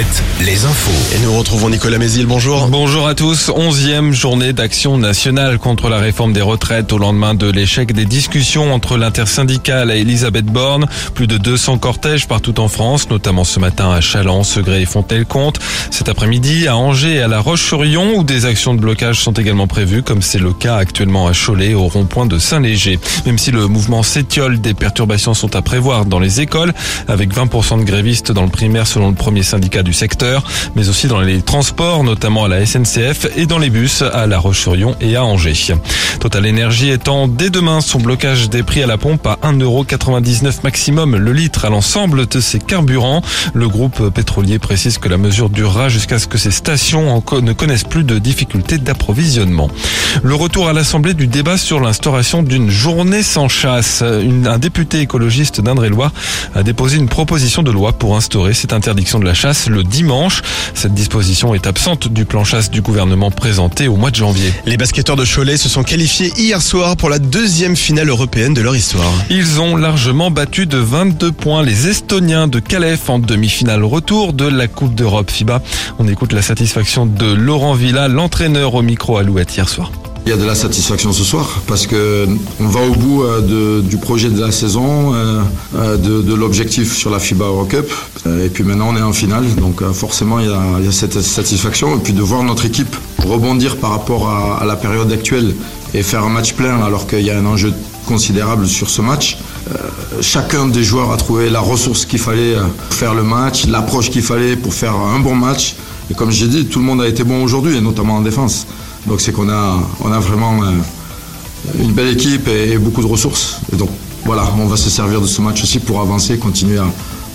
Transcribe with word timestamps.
Alouette, 0.00 0.22
les 0.44 0.64
infos. 0.64 1.14
Et 1.14 1.18
nous 1.24 1.36
retrouvons 1.36 1.68
Nicolas 1.68 1.98
Mézil, 1.98 2.24
bonjour. 2.24 2.68
Bonjour 2.68 3.06
à 3.06 3.14
tous. 3.14 3.50
Onzième 3.54 4.12
journée 4.12 4.52
d'action 4.52 4.96
nationale 4.96 5.58
contre 5.58 5.88
la 5.88 5.98
réforme 5.98 6.32
des 6.32 6.40
retraites 6.40 6.92
au 6.92 6.98
lendemain 6.98 7.34
de 7.34 7.50
l'échec 7.50 7.92
des 7.92 8.06
discussions 8.06 8.72
entre 8.72 8.96
l'intersyndicale 8.96 9.90
et 9.90 10.00
Elisabeth 10.00 10.46
Borne. 10.46 10.86
Plus 11.14 11.26
de 11.26 11.36
200 11.36 11.78
cortèges 11.78 12.26
partout 12.26 12.60
en 12.60 12.68
France, 12.68 13.10
notamment 13.10 13.44
ce 13.44 13.60
matin 13.60 13.90
à 13.90 14.00
Chalon, 14.00 14.42
Segré 14.42 14.82
et 14.82 14.86
Fontenay-le-Comte. 14.86 15.58
Cet 15.90 16.08
après-midi 16.08 16.66
à 16.66 16.76
Angers 16.76 17.16
et 17.16 17.22
à 17.22 17.28
La 17.28 17.40
Roche-sur-Yon 17.40 18.14
où 18.16 18.24
des 18.24 18.46
actions 18.46 18.74
de 18.74 18.80
blocage 18.80 19.20
sont 19.20 19.32
également 19.32 19.66
prévues, 19.66 20.02
comme 20.02 20.22
c'est 20.22 20.38
le 20.38 20.52
cas 20.52 20.76
actuellement 20.76 21.26
à 21.26 21.32
Cholet 21.32 21.74
au 21.74 21.88
rond-point 21.88 22.26
de 22.26 22.38
Saint-Léger. 22.38 22.98
Même 23.26 23.38
si 23.38 23.50
le 23.50 23.66
mouvement 23.66 24.02
s'étiole, 24.02 24.60
des 24.60 24.72
perturbations 24.72 25.34
sont 25.34 25.54
à 25.56 25.62
prévoir 25.62 26.06
dans 26.06 26.20
les 26.20 26.40
écoles, 26.40 26.72
avec 27.06 27.34
20% 27.34 27.80
de 27.80 27.84
grévistes 27.84 28.32
dans 28.32 28.44
le 28.44 28.48
primaire 28.48 28.86
selon 28.86 29.08
le 29.08 29.14
premier 29.14 29.42
syndicat 29.42 29.82
du 29.82 29.89
secteur, 29.92 30.44
mais 30.74 30.88
aussi 30.88 31.06
dans 31.06 31.20
les 31.20 31.42
transports, 31.42 32.04
notamment 32.04 32.44
à 32.44 32.48
la 32.48 32.64
SNCF 32.64 33.26
et 33.36 33.46
dans 33.46 33.58
les 33.58 33.70
bus 33.70 34.02
à 34.02 34.26
La 34.26 34.38
Roche-sur-Yon 34.38 34.94
et 35.00 35.16
à 35.16 35.24
Angers. 35.24 35.74
Total 36.20 36.48
Energy 36.48 36.90
étant 36.90 37.28
dès 37.28 37.50
demain 37.50 37.80
son 37.80 37.98
blocage 37.98 38.50
des 38.50 38.62
prix 38.62 38.82
à 38.82 38.86
la 38.86 38.98
pompe 38.98 39.26
à 39.26 39.38
1,99€ 39.42 40.62
maximum 40.62 41.16
le 41.16 41.32
litre 41.32 41.64
à 41.64 41.70
l'ensemble 41.70 42.26
de 42.26 42.40
ses 42.40 42.58
carburants. 42.58 43.22
Le 43.54 43.68
groupe 43.68 44.10
pétrolier 44.10 44.58
précise 44.58 44.98
que 44.98 45.08
la 45.08 45.16
mesure 45.16 45.50
durera 45.50 45.88
jusqu'à 45.88 46.18
ce 46.18 46.26
que 46.26 46.38
ces 46.38 46.50
stations 46.50 47.22
ne 47.42 47.52
connaissent 47.52 47.84
plus 47.84 48.04
de 48.04 48.18
difficultés 48.18 48.78
d'approvisionnement. 48.78 49.68
Le 50.22 50.34
retour 50.34 50.68
à 50.68 50.72
l'Assemblée 50.72 51.14
du 51.14 51.26
débat 51.26 51.56
sur 51.56 51.80
l'instauration 51.80 52.42
d'une 52.42 52.70
journée 52.70 53.22
sans 53.22 53.48
chasse. 53.48 54.02
un 54.02 54.58
député 54.58 55.00
écologiste 55.00 55.60
d'Indre-et-Loire 55.60 56.12
a 56.54 56.62
déposé 56.62 56.98
une 56.98 57.08
proposition 57.08 57.62
de 57.62 57.70
loi 57.70 57.92
pour 57.92 58.16
instaurer 58.16 58.54
cette 58.54 58.72
interdiction 58.72 59.18
de 59.18 59.24
la 59.24 59.34
chasse 59.34 59.68
dimanche. 59.82 60.42
Cette 60.74 60.94
disposition 60.94 61.54
est 61.54 61.66
absente 61.66 62.08
du 62.08 62.24
plan 62.24 62.44
chasse 62.44 62.70
du 62.70 62.80
gouvernement 62.80 63.30
présenté 63.30 63.88
au 63.88 63.96
mois 63.96 64.10
de 64.10 64.16
janvier. 64.16 64.52
Les 64.66 64.76
basketteurs 64.76 65.16
de 65.16 65.24
Cholet 65.24 65.56
se 65.56 65.68
sont 65.68 65.82
qualifiés 65.82 66.32
hier 66.36 66.62
soir 66.62 66.96
pour 66.96 67.10
la 67.10 67.18
deuxième 67.18 67.76
finale 67.76 68.08
européenne 68.08 68.54
de 68.54 68.60
leur 68.60 68.76
histoire. 68.76 69.12
Ils 69.30 69.60
ont 69.60 69.76
largement 69.76 70.30
battu 70.30 70.66
de 70.66 70.78
22 70.78 71.32
points 71.32 71.62
les 71.62 71.88
Estoniens 71.88 72.48
de 72.48 72.60
Calais 72.60 72.96
en 73.08 73.18
demi-finale 73.18 73.84
retour 73.84 74.32
de 74.32 74.46
la 74.46 74.68
Coupe 74.68 74.94
d'Europe 74.94 75.30
FIBA. 75.30 75.62
On 75.98 76.08
écoute 76.08 76.32
la 76.32 76.42
satisfaction 76.42 77.06
de 77.06 77.32
Laurent 77.32 77.74
Villa, 77.74 78.08
l'entraîneur 78.08 78.74
au 78.74 78.82
micro 78.82 79.16
Alouette 79.16 79.56
hier 79.56 79.68
soir. 79.68 79.90
Il 80.26 80.30
y 80.30 80.32
a 80.32 80.36
de 80.36 80.44
la 80.44 80.54
satisfaction 80.54 81.12
ce 81.12 81.24
soir 81.24 81.60
parce 81.66 81.86
que 81.86 82.26
on 82.60 82.68
va 82.68 82.80
au 82.82 82.92
bout 82.92 83.22
euh, 83.22 83.80
du 83.80 83.96
projet 83.96 84.28
de 84.28 84.40
la 84.40 84.52
saison, 84.52 85.14
euh, 85.14 85.40
euh, 85.76 85.96
de, 85.96 86.34
l'objectif 86.34 86.96
sur 86.96 87.10
la 87.10 87.18
FIBA 87.18 87.46
Eurocup. 87.46 87.90
Et 88.26 88.48
puis 88.48 88.62
maintenant 88.62 88.90
on 88.90 88.96
est 88.96 89.02
en 89.02 89.12
finale, 89.12 89.44
donc 89.56 89.82
forcément 89.92 90.38
il 90.38 90.46
y, 90.46 90.88
a, 90.88 90.92
cette 90.92 91.20
satisfaction. 91.20 91.96
Et 91.96 92.00
puis 92.00 92.12
de 92.12 92.22
voir 92.22 92.42
notre 92.42 92.66
équipe 92.66 92.94
rebondir 93.26 93.76
par 93.78 93.90
rapport 93.90 94.28
à, 94.28 94.64
la 94.64 94.76
période 94.76 95.10
actuelle 95.10 95.54
et 95.94 96.02
faire 96.02 96.22
un 96.22 96.30
match 96.30 96.52
plein 96.52 96.80
alors 96.82 97.06
qu'il 97.06 97.22
y 97.22 97.30
a 97.30 97.38
un 97.38 97.46
enjeu 97.46 97.72
considérable 98.06 98.66
sur 98.66 98.90
ce 98.90 99.02
match. 99.02 99.38
chacun 100.20 100.66
des 100.66 100.84
joueurs 100.84 101.12
a 101.12 101.16
trouvé 101.16 101.48
la 101.50 101.60
ressource 101.60 102.04
qu'il 102.04 102.18
fallait 102.18 102.54
pour 102.54 102.96
faire 102.96 103.14
le 103.14 103.22
match, 103.22 103.66
l'approche 103.66 104.10
qu'il 104.10 104.22
fallait 104.22 104.56
pour 104.56 104.74
faire 104.74 104.94
un 104.94 105.18
bon 105.18 105.34
match. 105.34 105.76
Et 106.10 106.14
comme 106.14 106.30
j'ai 106.30 106.48
dit, 106.48 106.66
tout 106.66 106.80
le 106.80 106.84
monde 106.84 107.00
a 107.00 107.08
été 107.08 107.22
bon 107.22 107.42
aujourd'hui, 107.42 107.76
et 107.76 107.80
notamment 107.80 108.16
en 108.16 108.20
défense. 108.20 108.66
Donc 109.06 109.20
c'est 109.20 109.32
qu'on 109.32 109.48
a, 109.48 109.78
on 110.00 110.12
a 110.12 110.18
vraiment 110.18 110.62
euh, 110.62 110.72
une 111.78 111.92
belle 111.92 112.08
équipe 112.08 112.48
et, 112.48 112.76
beaucoup 112.78 113.02
de 113.02 113.06
ressources. 113.06 113.60
Et 113.72 113.76
donc 113.76 113.90
voilà, 114.24 114.44
on 114.58 114.66
va 114.66 114.76
se 114.76 114.90
servir 114.90 115.20
de 115.20 115.26
ce 115.26 115.40
match 115.40 115.62
aussi 115.62 115.80
pour 115.80 116.00
avancer, 116.00 116.38
continuer 116.38 116.78
à, 116.78 116.86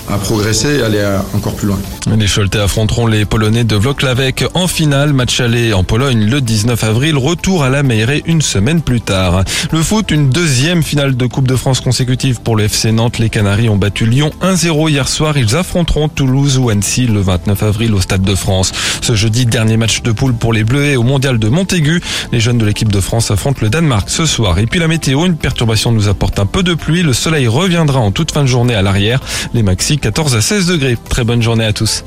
à 0.10 0.18
progresser 0.18 0.78
et 0.80 0.82
aller 0.84 1.04
encore 1.34 1.56
plus 1.56 1.68
loin. 1.68 1.80
Les 2.18 2.28
Choletais 2.28 2.60
affronteront 2.60 3.08
les 3.08 3.26
Polonais 3.26 3.64
de 3.64 3.76
Włocławek 3.76 4.46
en 4.54 4.68
finale. 4.68 5.14
Match 5.14 5.40
aller 5.40 5.74
en 5.74 5.84
Pologne 5.84 6.26
le 6.26 6.42
19 6.42 6.84
avril. 6.84 7.18
Retour 7.18 7.64
à 7.64 7.70
la 7.70 7.84
Meilleray 7.84 8.22
une 8.26 8.42
semaine 8.42 8.82
plus 8.82 9.02
tard. 9.02 9.44
Le 9.72 9.82
foot, 9.82 10.12
une 10.12 10.30
deuxième 10.30 10.84
finale 10.84 11.16
de 11.18 11.26
Coupe 11.26 11.48
de 11.48 11.56
France 11.56 11.82
consécutive 11.82 12.42
pour 12.42 12.56
le 12.56 12.66
FC 12.66 12.92
Nantes. 12.92 13.18
Les 13.18 13.30
Canaries 13.30 13.70
ont 13.70 13.76
battu 13.76 14.06
Lyon 14.06 14.32
1-0 14.42 14.90
hier 14.90 15.08
soir. 15.08 15.38
Ils 15.38 15.56
affronteront 15.56 16.08
Toulouse 16.08 16.58
ou 16.58 16.70
Annecy 16.70 17.08
le 17.08 17.22
29 17.22 17.64
avril 17.64 17.94
au 17.94 18.02
Stade 18.02 18.22
de 18.22 18.36
France. 18.36 18.72
Ce 19.02 19.16
jeudi, 19.16 19.46
dernier 19.46 19.78
match 19.78 20.02
de 20.04 20.12
poule 20.12 20.34
pour 20.34 20.54
les 20.54 20.64
Bleus 20.64 20.98
au 20.98 21.04
Mondial 21.04 21.40
de 21.40 21.50
Montaigu. 21.50 22.02
Les 22.32 22.40
jeunes 22.40 22.58
de 22.58 22.66
l'équipe 22.66 22.92
de 22.92 23.00
France 23.00 23.32
affrontent 23.32 23.60
le 23.62 23.70
Danemark 23.70 24.10
ce 24.10 24.26
soir. 24.26 24.60
Et 24.60 24.68
puis 24.68 24.80
la 24.80 24.88
météo, 24.88 25.26
une 25.26 25.38
perturbation 25.38 25.92
nous 25.92 26.08
apporte 26.08 26.40
un 26.40 26.46
peu 26.46 26.64
de 26.64 26.74
pluie. 26.74 27.02
Le 27.02 27.14
soleil 27.14 27.48
reviendra 27.48 28.00
en 28.00 28.12
toute 28.12 28.32
fin 28.32 28.42
de 28.42 28.48
journée 28.48 28.76
à 28.76 28.82
l'arrière. 28.82 29.22
Les 29.54 29.64
maxi 29.64 29.95
14 29.98 30.36
à 30.36 30.42
16 30.42 30.68
degrés. 30.68 30.98
Très 31.10 31.24
bonne 31.24 31.42
journée 31.42 31.66
à 31.66 31.74
tous. 31.74 32.04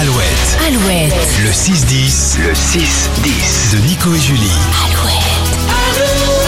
Alouette. 0.00 0.58
Alouette. 0.66 1.12
Le 1.42 1.50
6-10. 1.50 2.38
Le 2.38 2.52
6-10. 2.52 3.72
De 3.72 3.86
Nico 3.86 4.14
et 4.14 4.20
Julie. 4.20 4.40
Alouette. 4.84 5.22
Alouette. 5.68 6.42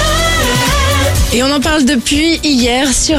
Et 1.34 1.42
on 1.42 1.50
en 1.52 1.60
parle 1.60 1.84
depuis 1.84 2.38
hier 2.42 2.92
sur 2.92 3.18